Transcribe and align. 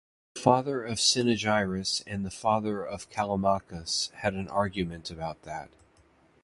The 0.33 0.41
father 0.41 0.83
of 0.83 0.97
Cynaegirus 0.97 2.01
and 2.07 2.25
the 2.25 2.31
father 2.31 2.83
of 2.83 3.11
Callimachus 3.11 4.09
had 4.15 4.33
an 4.33 4.47
argument 4.47 5.11
about 5.11 5.43
that. 5.43 5.69